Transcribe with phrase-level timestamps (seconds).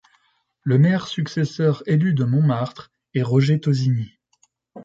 [0.63, 4.17] Le maire successeur élu de Montmartre est Roger Toziny.